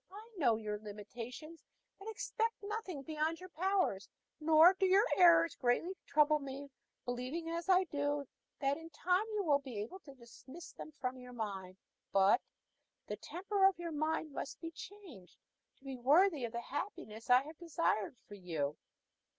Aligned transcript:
I 0.11 0.27
know 0.35 0.55
your 0.55 0.79
limitations, 0.79 1.63
and 1.99 2.09
expect 2.09 2.55
nothing 2.63 3.03
beyond 3.03 3.39
your 3.39 3.49
powers; 3.49 4.09
nor 4.39 4.73
do 4.73 4.87
your 4.87 5.05
errors 5.15 5.55
greatly 5.55 5.95
trouble 6.07 6.39
me, 6.39 6.71
believing 7.05 7.47
as 7.51 7.69
I 7.69 7.83
do 7.83 8.25
that 8.61 8.77
in 8.77 8.89
time 8.89 9.25
you 9.35 9.43
will 9.43 9.59
be 9.59 9.77
able 9.77 9.99
to 9.99 10.15
dismiss 10.15 10.71
them 10.71 10.91
from 10.99 11.19
your 11.19 11.33
mind. 11.33 11.77
But 12.11 12.41
the 13.05 13.15
temper 13.17 13.63
of 13.67 13.77
your 13.77 13.91
mind 13.91 14.31
must 14.31 14.59
be 14.59 14.71
changed 14.71 15.37
to 15.77 15.83
be 15.83 15.97
worthy 15.97 16.45
of 16.45 16.51
the 16.51 16.61
happiness 16.61 17.29
I 17.29 17.43
have 17.43 17.59
designed 17.59 18.17
for 18.27 18.33
you. 18.33 18.77